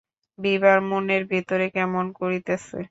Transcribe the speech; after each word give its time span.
বিভার 0.39 0.77
মনের 0.89 1.23
ভিতরে 1.31 1.65
কেমন 1.75 2.05
করিতেছে! 2.19 2.77